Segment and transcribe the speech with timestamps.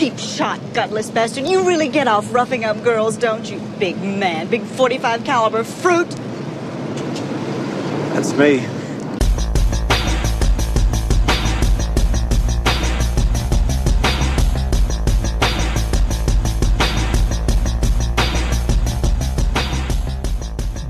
[0.00, 1.46] cheap shot, gutless bastard.
[1.46, 4.48] You really get off roughing up girls, don't you, big man?
[4.48, 6.08] Big 45 caliber fruit?
[8.14, 8.66] That's me.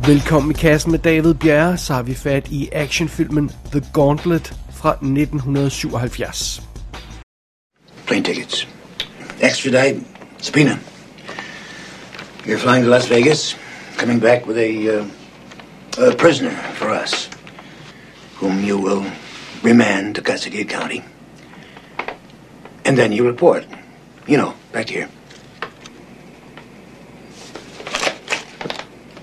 [0.07, 4.91] Velkommen i kassen med David Bjerre, så har vi fat i actionfilmen The Gauntlet fra
[4.93, 6.63] 1977.
[8.07, 8.80] Plane tickets.
[9.41, 10.05] Extradite.
[10.39, 10.79] Subpoena.
[12.45, 13.55] You're flying to Las Vegas,
[13.97, 15.07] coming back with a, uh,
[15.99, 17.29] a prisoner for us,
[18.37, 19.05] whom you will
[19.63, 21.05] remand to Cascade County.
[22.85, 23.67] And then you report.
[24.27, 25.09] You know, back here.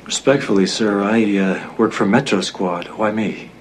[0.06, 2.88] Respectfully, sir, I uh, work for Metro Squad.
[2.90, 3.52] Why me?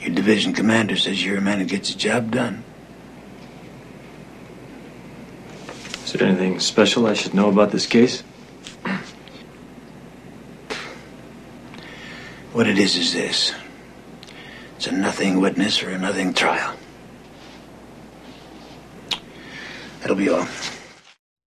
[0.00, 2.64] Your division commander says you're a man who gets the job done.
[6.10, 8.24] Is there anything special I should know about this case?
[12.52, 13.54] What it is is this.
[14.76, 16.74] It's a nothing witness or a nothing trial.
[20.00, 20.46] That'll be all.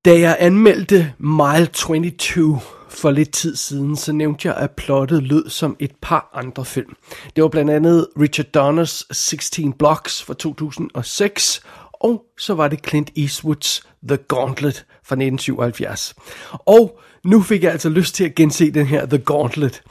[0.05, 2.59] Da jeg anmeldte Mile 22
[2.89, 6.95] for lidt tid siden, så nævnte jeg, at plottet lød som et par andre film.
[7.35, 11.61] Det var blandt andet Richard Donners 16 Blocks fra 2006,
[12.03, 16.15] og så var det Clint Eastwoods The Gauntlet fra 1977.
[16.51, 19.81] Og nu fik jeg altså lyst til at gense den her The Gauntlet,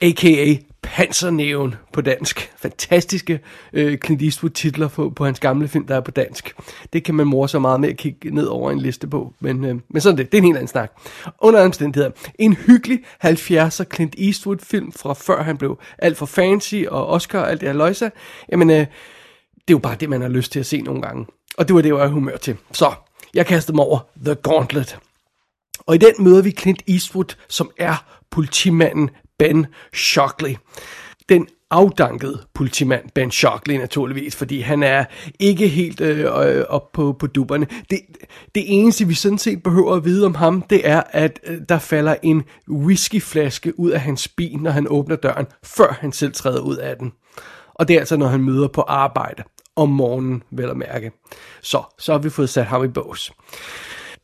[0.00, 0.56] a.k.a.
[0.82, 2.52] Panserneven på dansk.
[2.56, 3.40] Fantastiske
[3.72, 6.54] øh, Clint Eastwood titler på, på hans gamle film, der er på dansk.
[6.92, 9.64] Det kan man more så meget med at kigge ned over en liste på, men,
[9.64, 10.92] øh, men sådan det, det er en helt anden snak.
[11.38, 16.82] Under omstændigheder, en hyggelig 70'er Clint Eastwood film fra før han blev alt for fancy
[16.88, 18.10] og Oscar og alt det her løjse.
[18.52, 18.76] Jamen, øh,
[19.70, 21.26] det er jo bare det, man har lyst til at se nogle gange.
[21.58, 22.56] Og det var det, jeg var humør til.
[22.72, 22.92] Så,
[23.34, 24.98] jeg kastede mig over The Gauntlet.
[25.86, 30.56] Og i den møder vi Clint Eastwood, som er politimanden Ben Shockley.
[31.28, 35.04] Den afdanket politimand Ben Shockley naturligvis, fordi han er
[35.38, 37.66] ikke helt øh, øh, op på, på dupperne.
[37.90, 38.00] Det,
[38.54, 41.78] det eneste, vi sådan set behøver at vide om ham, det er, at øh, der
[41.78, 46.60] falder en whiskyflaske ud af hans bil, når han åbner døren, før han selv træder
[46.60, 47.12] ud af den.
[47.74, 49.42] Og det er altså, når han møder på arbejde
[49.80, 51.12] om morgenen, vel at mærke.
[51.62, 53.32] Så, så har vi fået sat ham i bås.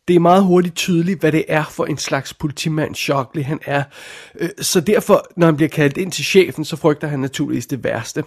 [0.09, 3.83] Det er meget hurtigt tydeligt, hvad det er for en slags politimand Shockley han er.
[4.39, 7.85] Øh, så derfor, når han bliver kaldt ind til chefen, så frygter han naturligvis det
[7.85, 8.25] værste.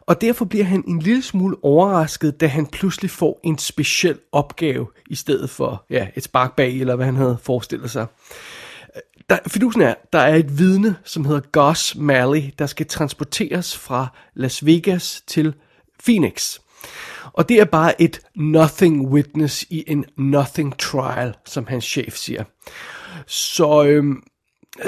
[0.00, 4.86] Og derfor bliver han en lille smule overrasket, da han pludselig får en speciel opgave,
[5.10, 8.06] i stedet for ja, et spark bag, eller hvad han havde forestillet sig.
[8.96, 13.78] Øh, der, fidusen er, der er et vidne, som hedder Gus Malley, der skal transporteres
[13.78, 15.54] fra Las Vegas til
[16.04, 16.58] Phoenix.
[17.32, 22.44] Og det er bare et nothing witness i en nothing trial, som hans chef siger.
[23.26, 24.22] Så øhm,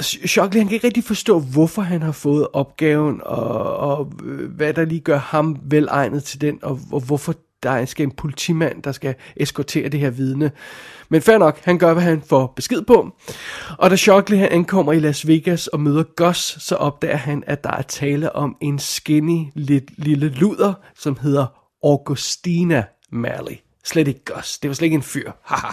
[0.00, 4.75] Shockley, han kan ikke rigtig forstå, hvorfor han har fået opgaven, og, og øh, hvad
[4.75, 8.93] der lige gør ham velegnet til den, og, og hvorfor der skal en politimand, der
[8.93, 10.50] skal eskortere det her vidne.
[11.09, 13.11] Men fair nok, han gør, hvad han får besked på.
[13.78, 17.65] Og da Shockley han ankommer i Las Vegas og møder Gus, så opdager han, at
[17.65, 21.47] der er tale om en skinny lidt, lille luder, som hedder
[21.84, 23.56] Augustina Malley.
[23.84, 24.59] Slet ikke Gus.
[24.59, 25.33] Det var slet ikke en fyr.
[25.43, 25.73] Haha.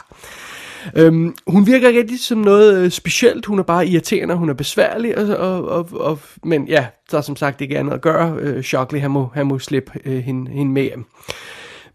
[0.96, 3.46] Øhm, hun virker ikke rigtig som noget øh, specielt.
[3.46, 5.18] Hun er bare irriterende, hun er besværlig.
[5.18, 8.36] Og, og, og, og, men ja, så er som sagt ikke andet at gøre.
[8.40, 11.06] Øh, Shockley, han må, han må slippe øh, hende, hende med hjem.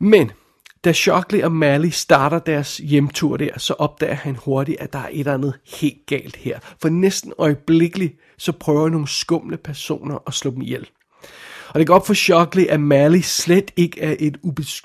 [0.00, 0.31] Men
[0.84, 5.09] da Shockley og Mally starter deres hjemtur der, så opdager han hurtigt, at der er
[5.09, 6.59] et eller andet helt galt her.
[6.82, 10.88] For næsten øjeblikkeligt, så prøver nogle skumle personer at slå dem ihjel.
[11.69, 14.38] Og det går op for Shockley, at Mally slet ikke er et,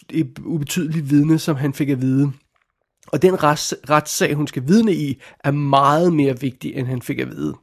[0.09, 2.31] et ubetydeligt vidne, som han fik at vide.
[3.08, 7.20] Og den rets, retssag, hun skal vidne i, er meget mere vigtig, end han fik
[7.20, 7.56] at vide.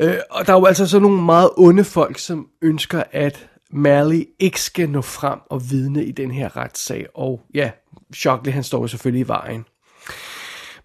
[0.00, 4.24] Øh, og der er jo altså så nogle meget onde folk, som ønsker, at Malley
[4.38, 7.06] ikke skal nå frem og vidne i den her retssag.
[7.14, 7.70] Og ja,
[8.14, 9.64] Shockley han står jo selvfølgelig i vejen.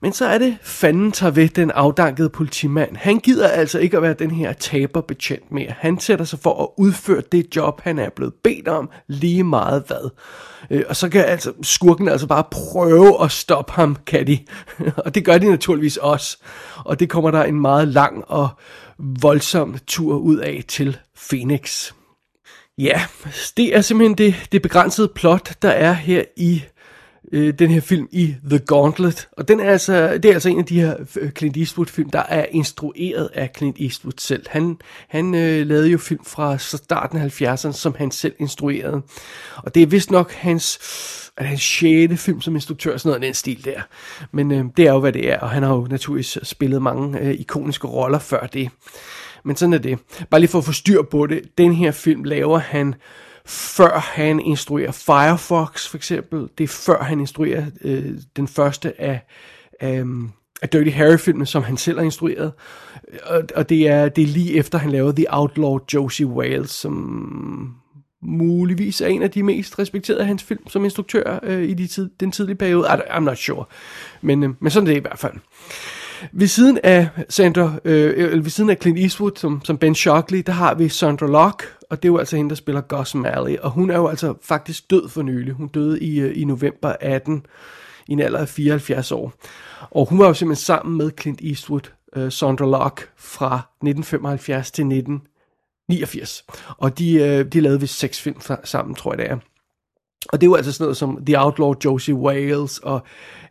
[0.01, 2.95] Men så er det, fanden tager ved den afdankede politimand.
[2.95, 5.73] Han gider altså ikke at være den her taberbetjent mere.
[5.77, 9.83] Han sætter sig for at udføre det job, han er blevet bedt om, lige meget
[9.87, 10.09] hvad.
[10.69, 14.39] Øh, og så kan altså skurken altså bare prøve at stoppe ham, kan de.
[15.05, 16.37] og det gør de naturligvis også.
[16.85, 18.49] Og det kommer der en meget lang og
[18.99, 20.97] voldsom tur ud af til
[21.29, 21.91] Phoenix.
[22.79, 23.01] Ja,
[23.57, 26.63] det er simpelthen det, det begrænsede plot, der er her i
[27.31, 29.27] øh, den her film i The Gauntlet.
[29.31, 32.23] Og den er altså, det er altså en af de her øh, Clint Eastwood-film, der
[32.29, 34.45] er instrueret af Clint Eastwood selv.
[34.49, 34.77] Han,
[35.07, 39.01] han øh, lavede jo film fra starten af 70'erne, som han selv instruerede.
[39.55, 40.79] Og det er vist nok hans,
[41.37, 42.21] er hans 6.
[42.21, 43.81] film som instruktør, sådan noget af den stil der.
[44.31, 47.19] Men øh, det er jo, hvad det er, og han har jo naturligvis spillet mange
[47.19, 48.69] øh, ikoniske roller før det.
[49.45, 49.99] Men sådan er det.
[50.29, 52.95] Bare lige for at få styr på det, den her film laver han
[53.45, 56.49] før han instruerer Firefox for eksempel.
[56.57, 58.05] Det er før han instruerer øh,
[58.35, 59.21] den første af,
[59.83, 60.05] øh,
[60.61, 62.51] af Dirty Harry-filmen, som han selv har instrueret.
[63.23, 67.75] Og, og det, er, det er lige efter han lavede The Outlaw Josie Wales, som
[68.21, 71.87] muligvis er en af de mest respekterede af hans film som instruktør øh, i de
[71.87, 72.87] tid, den tidlige periode.
[72.87, 73.65] I, I'm not sure.
[74.21, 75.33] Men, øh, men sådan er det i hvert fald.
[76.31, 80.51] Ved siden af Sandra, øh, ved siden af Clint Eastwood som, som Ben Shockley, der
[80.51, 83.71] har vi Sandra Locke, og det er jo altså hende, der spiller Gus Malley, og
[83.71, 85.53] hun er jo altså faktisk død for nylig.
[85.53, 87.45] Hun døde i, øh, i november 18,
[88.07, 89.33] i en alder af 74 år.
[89.91, 94.85] Og hun var jo simpelthen sammen med Clint Eastwood, øh, Sandra Locke, fra 1975 til
[94.85, 96.45] 1989.
[96.77, 99.37] Og de, øh, de lavede vist seks film sammen, tror jeg det er.
[100.27, 103.01] Og det er jo altså sådan noget som The Outlaw Josie Wales og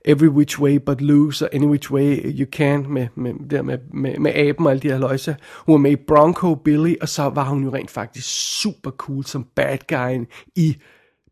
[0.04, 3.78] Every Which Way But Loose og Any Which Way You Can med, med, der med,
[3.94, 5.34] med, med aben og alle de her løjser.
[5.66, 9.24] Hun var med i Bronco Billy, og så var hun jo rent faktisk super cool
[9.24, 10.76] som bad guy i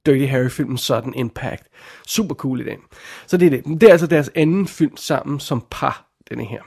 [0.06, 1.62] Dirty Harry-filmen Sudden Impact.
[2.06, 2.78] Super cool i den.
[3.26, 3.80] Så det er det.
[3.80, 6.60] Det er altså deres anden film sammen som par, denne her.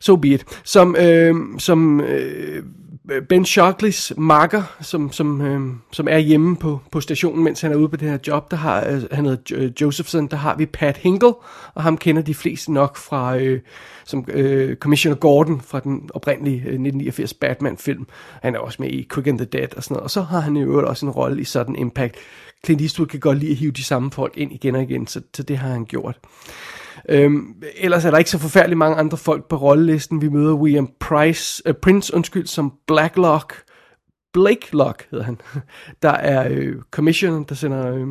[0.00, 0.60] So be it.
[0.64, 2.64] Som, øh, som øh,
[3.10, 7.72] Øh, ben Shockleys makker, som, som, øh, som er hjemme på, på stationen, mens han
[7.72, 10.56] er ude på det her job, der har, øh, han hedder øh, Josephson, der har
[10.56, 11.34] vi Pat Hinkle,
[11.74, 13.60] og ham kender de fleste nok fra, øh,
[14.04, 18.06] som øh, Commissioner Gordon fra den oprindelige øh, 1989 Batman-film.
[18.42, 20.40] Han er også med i Quick and the Dead og sådan noget, og så har
[20.40, 22.16] han i øvrigt også en rolle i sådan Impact.
[22.64, 25.20] Clint Eastwood kan godt lide at hive de samme folk ind igen og igen, så,
[25.34, 26.18] så det har han gjort.
[27.08, 30.22] Øhm, ellers er der ikke så forfærdeligt mange andre folk på rollelisten.
[30.22, 33.54] Vi møder William Price, uh, Prince undskyld, som Blacklock.
[34.32, 35.40] Blakelock hedder han.
[36.02, 38.06] Der er øh, commissioner, der sender, øh,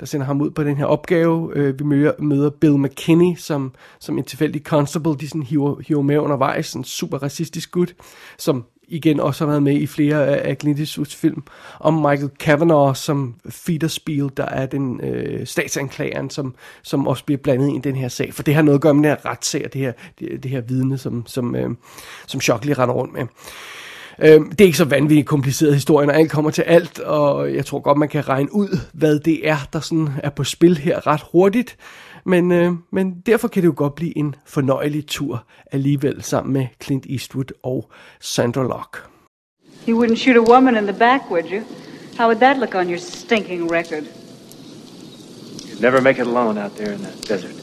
[0.00, 1.52] der sender ham ud på den her opgave.
[1.54, 5.16] Øh, vi møder, møder Bill McKinney som, som en tilfældig constable.
[5.16, 6.74] De sådan hiver, hiver med undervejs.
[6.74, 7.94] En super racistisk gut,
[8.38, 11.42] som igen også har været med i flere af Clint Eastwoods film,
[11.80, 17.38] om Michael Cavanaugh som Feeder Spiel, der er den øh, statsanklageren, som, som også bliver
[17.38, 19.30] blandet ind i den her sag, for det har noget at gøre med den her
[19.30, 21.70] retssag, det her, det, det her vidne, som, som, øh,
[22.26, 23.26] som Shockley render rundt med.
[24.18, 27.66] Øh, det er ikke så vanvittigt kompliceret historie, når alt kommer til alt, og jeg
[27.66, 31.06] tror godt, man kan regne ud, hvad det er, der sådan er på spil her
[31.06, 31.76] ret hurtigt.
[32.24, 36.66] Men, øh, men derfor kan det jo godt blive en fornøjelig tur alligevel sammen med
[36.82, 38.98] Clint Eastwood og Sandra Locke.
[39.88, 41.62] You wouldn't shoot a woman in the back, would you?
[42.18, 44.04] How would that look on your stinking record?
[45.68, 47.54] You'd never make it alone out there in the desert.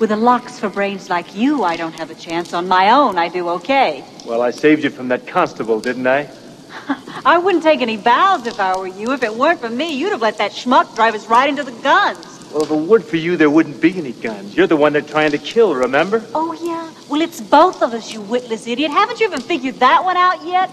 [0.00, 2.52] With a locks for brains like you, I don't have a chance.
[2.52, 4.02] On my own, I do okay.
[4.26, 6.28] Well, I saved you from that constable, didn't I?
[7.24, 9.12] I wouldn't take any bows if I were you.
[9.12, 11.82] If it weren't for me, you'd have let that schmuck drive us right into the
[11.82, 12.31] guns.
[12.52, 14.54] Well, if it weren't for you, there wouldn't be any guns.
[14.54, 16.22] You're the one they're trying to kill, remember?
[16.34, 16.92] Oh, yeah?
[17.08, 18.90] Well, it's both of us, you witless idiot.
[18.90, 20.68] Haven't you even figured that one out yet?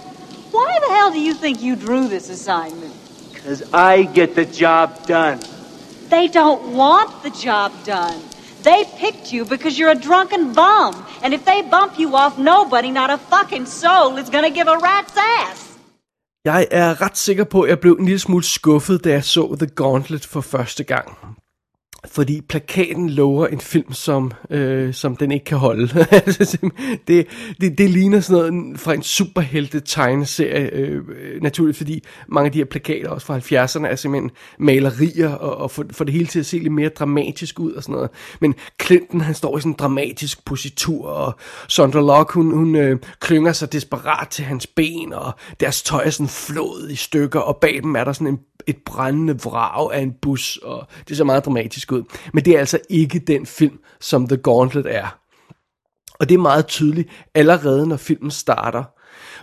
[0.51, 2.93] Why the hell do you think you drew this assignment?
[3.31, 5.39] Because I get the job done.
[6.09, 8.19] They don't want the job done.
[8.63, 11.05] They picked you because you're a drunken bum.
[11.23, 14.77] And if they bump you off, nobody, not a fucking soul, is gonna give a
[14.77, 15.65] rat's ass.
[16.45, 19.55] Jeg er ret sikker på, at jeg blev en lille smule skuffet, da jeg så
[19.59, 21.17] The Gauntlet for første gang.
[22.05, 25.87] Fordi plakaten lover en film, som, øh, som den ikke kan holde.
[27.07, 27.27] Det,
[27.61, 31.01] det, det ligner sådan noget fra en superhelte tegneserie, øh,
[31.41, 35.71] naturligt, fordi mange af de her plakater, også fra 70'erne, er simpelthen malerier, og, og
[35.71, 38.09] får, for det hele til at se lidt mere dramatisk ud og sådan noget.
[38.41, 41.35] Men Clinton, han står i sådan en dramatisk positur, og
[41.67, 46.09] Sandra Locke, hun, hun øh, klynger sig desperat til hans ben, og deres tøj er
[46.09, 50.01] sådan flået i stykker, og bag dem er der sådan en et brændende vrag af
[50.01, 52.03] en bus, og det ser meget dramatisk ud.
[52.33, 55.19] Men det er altså ikke den film, som The Gauntlet er.
[56.19, 58.83] Og det er meget tydeligt allerede, når filmen starter.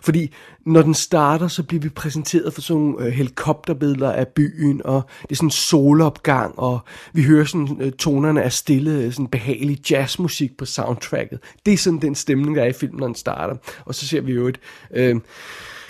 [0.02, 0.34] Fordi
[0.66, 5.02] når den starter, så bliver vi præsenteret for sådan nogle øh, helikopterbilleder af byen, og
[5.22, 6.80] det er sådan en solopgang, og
[7.12, 11.38] vi hører sådan øh, tonerne af stille, øh, sådan behagelig jazzmusik på soundtracket.
[11.66, 13.56] Det er sådan den stemning, der er i filmen, når den starter.
[13.84, 14.58] Og så ser vi jo et...
[14.94, 15.20] Øh,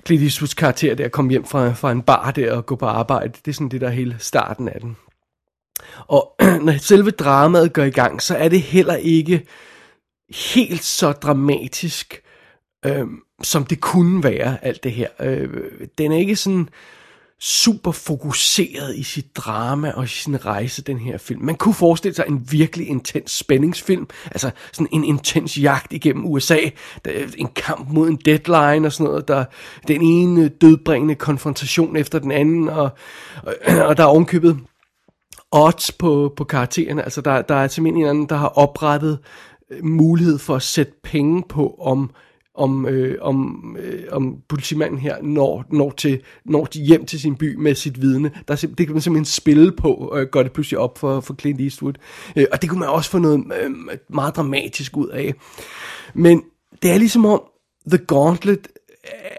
[0.07, 2.87] Clint Eastwoods karakter der, at komme hjem fra, fra en bar der og gå på
[2.87, 3.33] arbejde.
[3.45, 4.97] Det er sådan det, der er hele starten af den.
[6.07, 6.35] Og
[6.65, 9.47] når selve dramaet går i gang, så er det heller ikke
[10.53, 12.23] helt så dramatisk,
[12.87, 13.07] øh,
[13.43, 15.09] som det kunne være, alt det her.
[15.21, 15.49] Øh,
[15.99, 16.69] den er ikke sådan
[17.41, 21.43] super fokuseret i sit drama og i sin rejse, den her film.
[21.43, 26.59] Man kunne forestille sig en virkelig intens spændingsfilm, altså sådan en intens jagt igennem USA,
[27.37, 29.45] en kamp mod en deadline og sådan noget, der
[29.89, 32.91] den ene dødbringende konfrontation efter den anden, og,
[33.43, 33.55] og,
[33.87, 34.59] og der er ovenkøbet
[35.53, 39.19] odds på, på karaktererne, altså der, der er simpelthen en anden, der har oprettet
[39.83, 42.11] mulighed for at sætte penge på, om
[42.57, 47.37] om, øh, om, øh, om politimanden her når, når, til, når til hjem til sin
[47.37, 48.31] by med sit vidne.
[48.49, 51.35] Der er, det kan man simpelthen spille på, øh, gør det pludselig op for, for
[51.35, 51.95] Clint Eastwood.
[52.37, 53.71] Øh, og det kunne man også få noget øh,
[54.09, 55.35] meget dramatisk ud af.
[56.15, 56.43] Men
[56.83, 57.43] det er ligesom om
[57.91, 58.69] The Gauntlet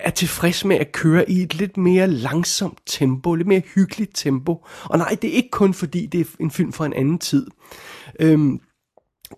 [0.01, 4.65] er tilfreds med at køre i et lidt mere langsomt tempo, lidt mere hyggeligt tempo.
[4.83, 7.47] Og nej, det er ikke kun fordi, det er en film fra en anden tid.
[8.19, 8.59] Øhm,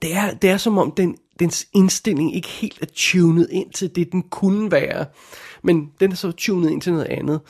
[0.02, 3.96] det, er, det er som om, den dens indstilling ikke helt er tunet ind til
[3.96, 5.06] det, den kunne være.
[5.64, 7.42] Men den er så tunet ind til noget andet.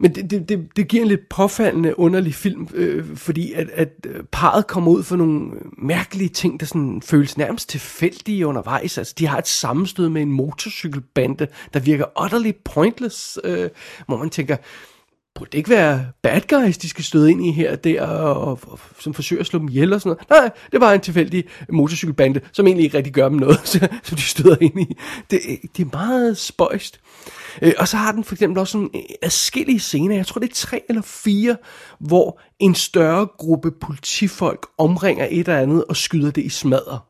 [0.00, 3.88] Men det, det, det, det giver en lidt påfaldende underlig film, øh, fordi at, at
[4.06, 8.98] øh, parret kommer ud for nogle øh, mærkelige ting, der sådan føles nærmest tilfældige undervejs.
[8.98, 13.70] Altså, de har et sammenstød med en motorcykelbande, der virker utterly pointless, øh,
[14.06, 14.56] hvor man tænker,
[15.38, 18.40] burde det ikke være bad guys, de skal støde ind i her og der, og,
[18.40, 20.30] og, og som forsøger at slå dem ihjel og sådan noget.
[20.30, 23.68] Nej, det var en tilfældig motorcykelbande, som egentlig ikke rigtig gør dem noget,
[24.02, 24.96] som de støder ind i.
[25.30, 25.40] Det,
[25.76, 27.00] det er meget spøjst.
[27.62, 30.50] Øh, og så har den for eksempel også sådan øh, adskillige scener, jeg tror det
[30.50, 31.56] er tre eller fire,
[32.00, 37.08] hvor en større gruppe politifolk omringer et eller andet og skyder det i smadder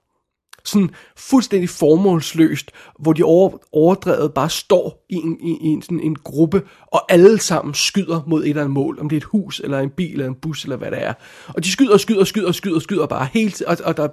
[0.70, 6.00] sådan fuldstændig formålsløst, hvor de over, overdrevet bare står i en, i, i en, sådan
[6.00, 9.24] en gruppe, og alle sammen skyder mod et eller andet mål, om det er et
[9.24, 11.14] hus, eller en bil, eller en bus, eller hvad det er.
[11.48, 14.08] Og de skyder, skyder, skyder, skyder, skyder bare helt, og, og der,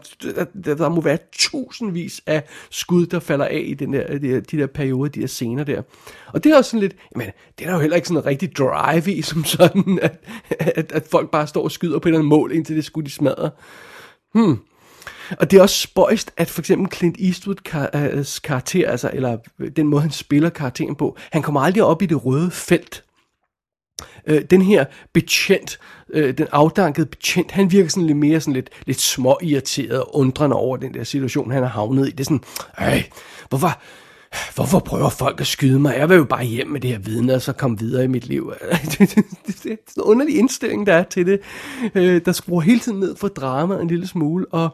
[0.65, 4.57] der, der må være tusindvis af skud, der falder af i den der, de, de
[4.57, 5.81] der perioder, de der scener der.
[6.27, 7.27] Og det er også sådan lidt, jamen,
[7.59, 10.19] det er der jo heller ikke sådan en rigtig drive i, som sådan, at,
[10.59, 13.03] at, at folk bare står og skyder på et eller andet mål, indtil det skud
[13.03, 13.50] de smadrer.
[14.33, 14.59] Hmm.
[15.39, 17.62] Og det er også spøjst, at for eksempel Clint Eastwoods
[17.96, 19.38] øh, karakter, altså, eller
[19.75, 23.03] den måde, han spiller karakteren på, han kommer aldrig op i det røde felt.
[24.27, 25.79] Øh, den her betjent,
[26.13, 30.55] øh, den afdankede betjent, han virker sådan lidt mere sådan lidt, lidt småirriteret og undrende
[30.55, 32.12] over den der situation, han er havnet i.
[32.12, 32.44] Det er sådan,
[32.82, 33.03] øh,
[33.50, 33.82] hvorfor,
[34.56, 35.96] hvorfor prøver folk at skyde mig?
[35.98, 38.27] Jeg vil jo bare hjem med det her viden, og så komme videre i mit
[38.27, 38.54] liv.
[38.72, 41.39] det er sådan en underlig indstilling, der er til det.
[41.96, 44.70] Øh, der skruer hele tiden ned for dramaet en lille smule, og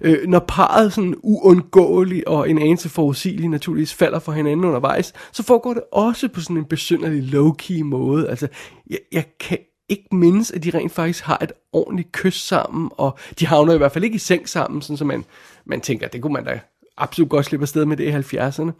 [0.00, 5.42] øh, når parret sådan uundgåeligt og en anelse forudsigeligt naturligvis falder for hinanden undervejs, så
[5.42, 8.28] foregår det også på sådan en besynderlig low-key måde.
[8.28, 8.48] Altså,
[8.90, 9.58] jeg, jeg kan
[9.88, 13.76] ikke mindes, at de rent faktisk har et ordentligt kys sammen, og de havner i
[13.76, 15.24] hvert fald ikke i seng sammen, sådan som man,
[15.66, 16.60] man tænker, det kunne man da
[16.96, 18.72] absolut godt slippe afsted med det i 70'erne.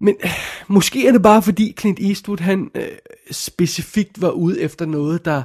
[0.00, 0.30] Men øh,
[0.68, 2.88] måske er det bare fordi Clint Eastwood han øh,
[3.30, 5.42] specifikt var ude efter noget, der,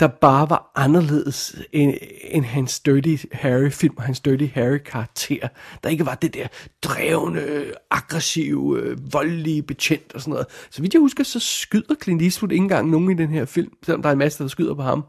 [0.00, 5.48] der bare var anderledes end, end hans Dirty Harry-film og hans Dirty Harry-karakter.
[5.84, 6.46] Der ikke var det der
[6.82, 10.46] drevne, aggressive, øh, voldelige betjent og sådan noget.
[10.70, 13.72] Så vidt jeg husker, så skyder Clint Eastwood ikke engang nogen i den her film,
[13.82, 15.04] selvom der er en masse, der skyder på ham.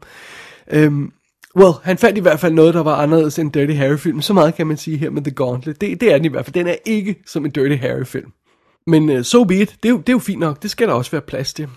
[0.70, 1.12] Øhm,
[1.56, 4.22] Well, han fandt i hvert fald noget, der var anderledes end Dirty Harry-film.
[4.22, 5.80] Så meget kan man sige her med The Gauntlet.
[5.80, 6.54] Det, det er den i hvert fald.
[6.54, 8.32] Den er ikke som en Dirty Harry-film.
[8.86, 9.76] Men uh, so be it.
[9.82, 10.62] Det er, jo, det er jo fint nok.
[10.62, 11.68] Det skal der også være plads til.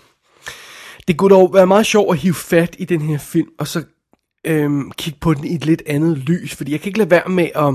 [1.08, 3.84] Det kunne dog være meget sjovt at hive fat i den her film, og så
[4.44, 6.54] øhm, kigge på den i et lidt andet lys.
[6.54, 7.74] Fordi jeg kan ikke lade være med at...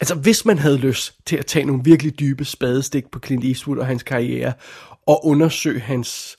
[0.00, 3.78] Altså, hvis man havde lyst til at tage nogle virkelig dybe spadestik på Clint Eastwood
[3.78, 4.52] og hans karriere,
[5.06, 6.38] og undersøge hans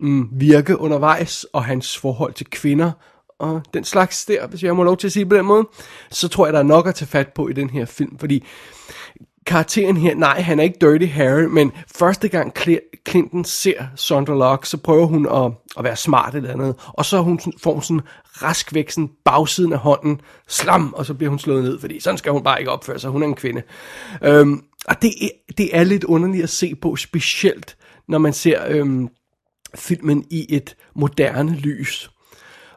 [0.00, 2.92] mm, virke undervejs, og hans forhold til kvinder,
[3.38, 5.68] og den slags der, hvis jeg må lov til at sige på den måde,
[6.10, 8.44] så tror jeg, der er nok at tage fat på i den her film, fordi
[9.46, 12.54] karakteren her, nej, han er ikke Dirty Harry, men første gang
[13.08, 17.18] Clinton ser Sondra Locke, så prøver hun at, at være smart eller andet, og så
[17.18, 21.38] hun, får hun sådan rask væk sådan bagsiden af hånden, slam, og så bliver hun
[21.38, 23.62] slået ned, fordi sådan skal hun bare ikke opføre sig, hun er en kvinde.
[24.22, 25.12] Øhm, og det,
[25.58, 27.76] det er lidt underligt at se på, specielt
[28.08, 29.08] når man ser øhm,
[29.74, 32.10] filmen i et moderne lys.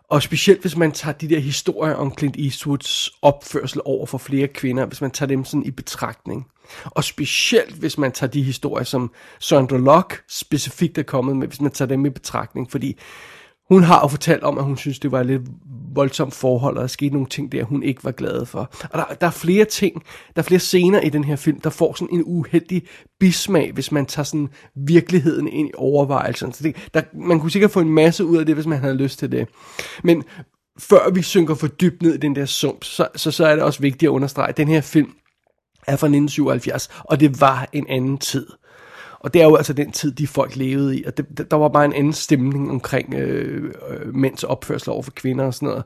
[0.09, 4.47] Og specielt hvis man tager de der historier om Clint Eastwoods opførsel over for flere
[4.47, 6.47] kvinder, hvis man tager dem sådan i betragtning.
[6.85, 11.61] Og specielt hvis man tager de historier, som Sandra Locke specifikt er kommet med, hvis
[11.61, 12.97] man tager dem i betragtning, fordi
[13.69, 15.41] hun har jo fortalt om, at hun synes, det var et lidt
[15.95, 18.59] voldsomt forhold, og der skete nogle ting der, hun ikke var glad for.
[18.91, 20.03] Og der, der er flere ting,
[20.35, 22.83] der er flere scener i den her film, der får sådan en uheldig
[23.19, 26.53] bismag, hvis man tager sådan virkeligheden ind i overvejelsen.
[26.53, 28.95] Så det, der, man kunne sikkert få en masse ud af det, hvis man havde
[28.95, 29.47] lyst til det.
[30.03, 30.23] Men
[30.79, 33.63] før vi synker for dybt ned i den der sump, så, så, så er det
[33.63, 35.11] også vigtigt at understrege, at den her film
[35.87, 38.47] er fra 1977, og det var en anden tid.
[39.25, 41.69] Og det er jo altså den tid, de folk levede i, og det, der var
[41.69, 45.83] bare en anden stemning omkring øh, øh, mænds opførsel over for kvinder og sådan noget.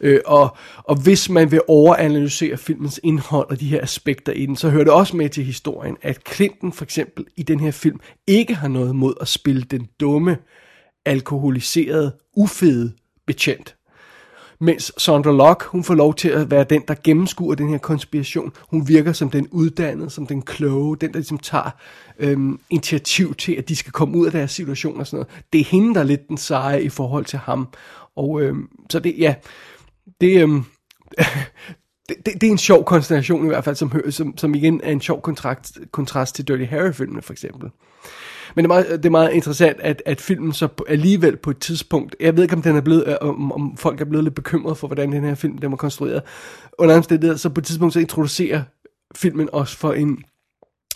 [0.00, 4.56] Øh, og, og hvis man vil overanalysere filmens indhold og de her aspekter i den,
[4.56, 8.00] så hører det også med til historien, at Clinton for eksempel i den her film
[8.26, 10.36] ikke har noget mod at spille den dumme,
[11.06, 12.92] alkoholiserede, ufede
[13.26, 13.76] betjent.
[14.60, 18.52] Mens Sandra Locke, hun får lov til at være den, der gennemskuer den her konspiration.
[18.70, 21.70] Hun virker som den uddannede, som den kloge, den, der ligesom tager
[22.18, 25.44] øhm, initiativ til, at de skal komme ud af deres situation og sådan noget.
[25.52, 27.68] Det er hende, der er lidt den seje i forhold til ham.
[28.16, 29.34] Og øhm, så det, ja,
[30.20, 30.64] det, øhm,
[32.08, 34.92] det, det, det er en sjov konstellation i hvert fald, som, som, som igen er
[34.92, 37.70] en sjov kontrast, kontrast til Dirty Harry-filmene for eksempel.
[38.54, 41.58] Men det er meget, det er meget interessant, at, at filmen så alligevel på et
[41.58, 44.34] tidspunkt, jeg ved ikke om, den er blevet, øh, om, om folk er blevet lidt
[44.34, 46.22] bekymrede for, hvordan den her film den var konstrueret.
[46.78, 48.62] Under omstændigheder, så på et tidspunkt så introducerer
[49.14, 50.24] filmen også for en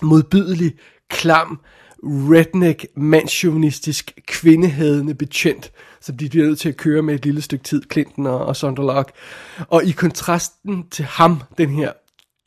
[0.03, 0.75] modbydelig,
[1.11, 1.61] klam,
[2.05, 7.65] redneck, mandsjuvenistisk, kvindehedende betjent, som de bliver nødt til at køre med et lille stykke
[7.65, 9.13] tid, Clinton og, og Sonderlock.
[9.69, 11.93] Og i kontrasten til ham, den her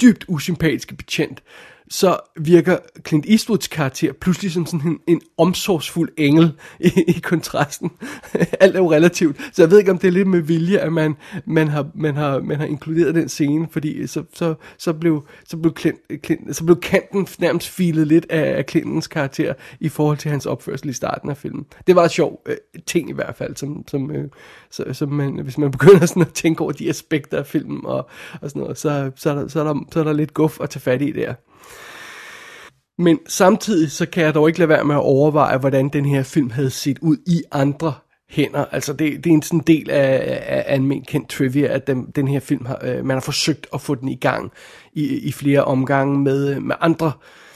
[0.01, 1.43] dybt usympatiske betjent,
[1.91, 7.91] så virker Clint Eastwoods karakter pludselig som sådan en, en omsorgsfuld engel i, i kontrasten.
[8.59, 9.37] Alt er jo relativt.
[9.53, 12.15] Så jeg ved ikke, om det er lidt med vilje, at man, man, har, man,
[12.15, 16.55] har, man har inkluderet den scene, fordi så, så, så, blev, så, blev Clint, Clint,
[16.55, 20.89] så blev kanten nærmest filet lidt af, af Clintens karakter i forhold til hans opførsel
[20.89, 21.65] i starten af filmen.
[21.87, 22.55] Det var en sjov øh,
[22.85, 24.29] ting i hvert fald, som, som, øh,
[24.69, 28.09] så, så man, hvis man begynder sådan at tænke over de aspekter af filmen og,
[28.41, 30.59] og sådan noget, så, så, er der, så, er der, så er der lidt guf
[30.61, 31.33] at tage fat i der.
[33.01, 36.23] Men samtidig så kan jeg dog ikke lade være med at overveje, hvordan den her
[36.23, 37.93] film havde set ud i andre
[38.29, 38.65] hænder.
[38.71, 42.27] Altså det, det er en sådan del af, af almindelig kendt trivia, at den, den
[42.27, 44.51] her film, har, øh, man har forsøgt at få den i gang
[44.93, 47.50] i, i flere omgange med, øh, med andre øh,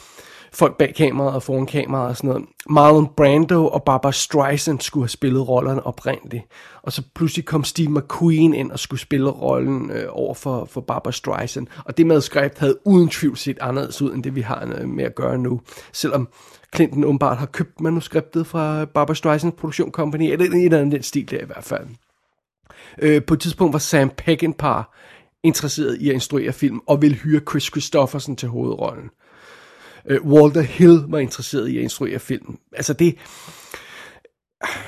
[0.56, 2.44] folk bag kameraet og foran kameraet og sådan noget.
[2.70, 6.44] Marlon Brando og Barbara Streisand skulle have spillet rollerne oprindeligt.
[6.82, 10.80] Og så pludselig kom Steve McQueen ind og skulle spille rollen øh, over for, for
[10.80, 11.66] Barbara Streisand.
[11.84, 15.04] Og det manuskript havde uden tvivl set anderledes ud, end det vi har øh, med
[15.04, 15.60] at gøre nu.
[15.92, 16.28] Selvom
[16.74, 21.02] Clinton åbenbart har købt manuskriptet fra Barbara Streisand Production Company, eller en eller anden den
[21.02, 21.86] stil der i hvert fald.
[23.02, 24.84] Øh, på et tidspunkt var Sam Peckinpah
[25.42, 29.10] interesseret i at instruere film, og ville hyre Chris Christofferson til hovedrollen.
[30.08, 32.58] Øh, Walter Hill var interesseret i at instruere filmen.
[32.72, 33.16] Altså det...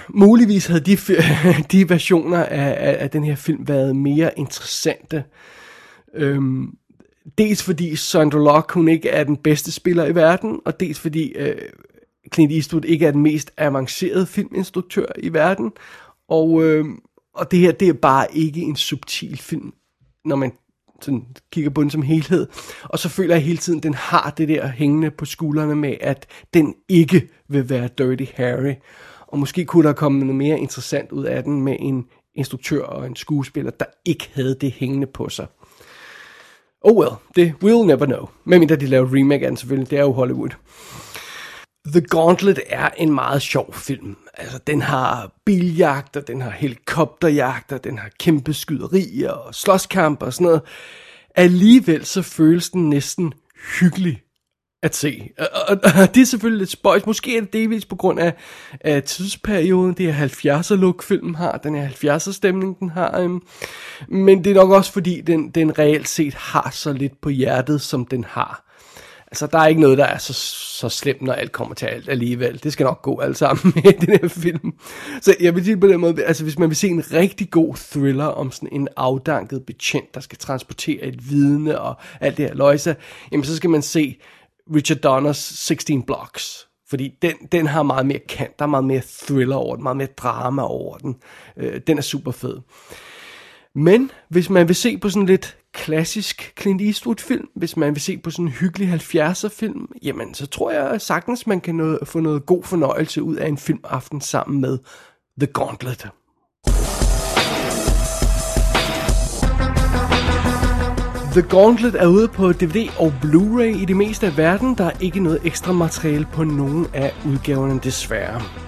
[0.08, 0.96] Muligvis havde de,
[1.72, 5.24] de versioner af, af, af den her film været mere interessante.
[6.14, 6.76] Øhm,
[7.38, 11.32] dels fordi Sandra Locke, hun ikke er den bedste spiller i verden, og dels fordi
[11.32, 11.68] øh,
[12.34, 15.72] Clint Eastwood ikke er den mest avancerede filminstruktør i verden.
[16.28, 16.84] Og, øh,
[17.34, 19.72] og det her, det er bare ikke en subtil film,
[20.24, 20.52] når man
[21.02, 22.46] sådan kigger på den som helhed.
[22.82, 26.26] Og så føler jeg hele tiden, den har det der hængende på skuldrene med, at
[26.54, 28.74] den ikke vil være Dirty Harry.
[29.26, 33.06] Og måske kunne der komme noget mere interessant ud af den med en instruktør og
[33.06, 35.46] en skuespiller, der ikke havde det hængende på sig.
[36.80, 38.28] Oh well, det will never know.
[38.44, 40.50] Medmindre de laver remake af den selvfølgelig, det er jo Hollywood.
[41.92, 44.16] The Gauntlet er en meget sjov film.
[44.34, 50.44] Altså, den har biljagter, den har helikopterjagter, den har kæmpe skyderier og slåskampe og sådan
[50.44, 50.62] noget.
[51.34, 53.32] Alligevel så føles den næsten
[53.80, 54.22] hyggelig
[54.82, 55.30] at se.
[55.38, 57.06] Og, og, og det er selvfølgelig lidt spøjs.
[57.06, 58.34] Måske er det delvis på grund af,
[58.80, 59.94] af tidsperioden.
[59.94, 61.58] Det er 70'er look filmen har.
[61.58, 63.18] Den er 70'er stemning den har.
[63.18, 63.42] Øhm.
[64.08, 67.80] men det er nok også fordi den, den reelt set har så lidt på hjertet
[67.80, 68.67] som den har.
[69.30, 72.08] Altså, der er ikke noget, der er så, så slemt, når alt kommer til alt
[72.08, 72.62] alligevel.
[72.62, 74.72] Det skal nok gå alt sammen med den her film.
[75.20, 77.74] Så jeg vil sige på den måde, altså hvis man vil se en rigtig god
[77.74, 82.54] thriller om sådan en afdanket betjent, der skal transportere et vidne og alt det her
[82.54, 82.96] løjse,
[83.32, 84.18] jamen så skal man se
[84.74, 86.68] Richard Donners 16 Blocks.
[86.90, 89.96] Fordi den, den har meget mere kant, der er meget mere thriller over den, meget
[89.96, 91.16] mere drama over den.
[91.56, 92.56] Øh, den er super fed.
[93.74, 98.18] Men hvis man vil se på sådan lidt klassisk Clint Eastwood-film, hvis man vil se
[98.18, 102.46] på sådan en hyggelig 70'er-film, jamen så tror jeg sagtens, man kan noget, få noget
[102.46, 104.78] god fornøjelse ud af en filmaften sammen med
[105.40, 106.08] The Gauntlet.
[111.32, 114.74] The Gauntlet er ude på DVD og Blu-ray i det meste af verden.
[114.78, 118.67] Der er ikke noget ekstra materiale på nogen af udgaverne desværre.